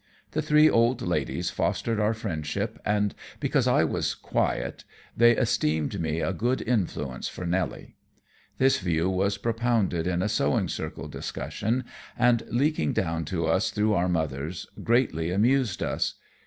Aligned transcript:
The 0.31 0.41
three 0.41 0.67
old 0.67 1.03
ladies 1.03 1.51
fostered 1.51 1.99
our 1.99 2.15
friendship, 2.15 2.79
and 2.83 3.13
because 3.39 3.67
I 3.67 3.83
was 3.83 4.15
"quiet," 4.15 4.83
they 5.15 5.37
esteemed 5.37 6.01
me 6.01 6.21
a 6.21 6.33
good 6.33 6.63
influence 6.63 7.27
for 7.27 7.45
Nelly. 7.45 7.93
This 8.57 8.79
view 8.79 9.11
was 9.11 9.37
propounded 9.37 10.07
in 10.07 10.23
a 10.23 10.27
sewing 10.27 10.69
circle 10.69 11.07
discussion 11.07 11.83
and, 12.17 12.41
leaking 12.49 12.93
down 12.93 13.25
to 13.25 13.45
us 13.45 13.69
through 13.69 13.93
our 13.93 14.09
mothers, 14.09 14.65
greatly 14.83 15.29
amused 15.29 15.83
us. 15.83 16.15